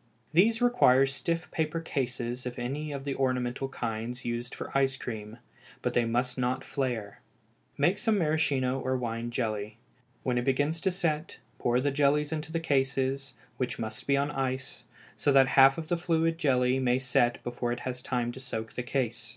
_These 0.32 0.62
require 0.62 1.04
stiff 1.04 1.50
paper 1.50 1.78
cases 1.78 2.46
of 2.46 2.58
any 2.58 2.90
of 2.90 3.04
the 3.04 3.14
ornamental 3.16 3.68
kinds 3.68 4.24
used 4.24 4.54
for 4.54 4.74
ice 4.74 4.96
cream, 4.96 5.36
but 5.82 5.92
they 5.92 6.06
must 6.06 6.38
not 6.38 6.64
flare. 6.64 7.20
Make 7.76 7.98
some 7.98 8.16
maraschino 8.16 8.80
or 8.80 8.96
wine 8.96 9.30
jelly. 9.30 9.76
When 10.22 10.38
it 10.38 10.46
begins 10.46 10.80
to 10.80 10.90
set, 10.90 11.36
pour 11.58 11.82
the 11.82 11.90
jelly 11.90 12.24
into 12.32 12.50
the 12.50 12.60
cases, 12.60 13.34
which 13.58 13.78
must 13.78 14.06
be 14.06 14.16
on 14.16 14.30
ice, 14.30 14.84
so 15.18 15.32
that 15.32 15.48
half 15.48 15.76
the 15.76 15.98
fluid 15.98 16.38
jelly 16.38 16.78
may 16.78 16.98
set 16.98 17.42
before 17.44 17.70
it 17.70 17.80
has 17.80 18.00
time 18.00 18.32
to 18.32 18.40
soak 18.40 18.72
the 18.72 18.82
case. 18.82 19.36